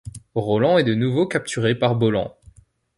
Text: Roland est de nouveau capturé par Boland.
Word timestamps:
Roland 0.33 0.79
est 0.79 0.83
de 0.83 0.95
nouveau 0.95 1.27
capturé 1.27 1.75
par 1.75 1.93
Boland. 1.95 2.35